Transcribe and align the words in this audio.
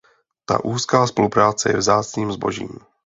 Tak 0.49 0.61
úzká 0.75 0.99
spolupráce 1.11 1.65
je 1.71 1.77
vzácným 1.83 2.29
zbožím. 2.35 2.71